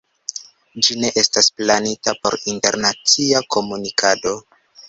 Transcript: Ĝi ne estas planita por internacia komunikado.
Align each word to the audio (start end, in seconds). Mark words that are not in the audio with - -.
Ĝi 0.85 0.95
ne 1.01 1.11
estas 1.23 1.51
planita 1.59 2.15
por 2.23 2.39
internacia 2.55 3.47
komunikado. 3.57 4.35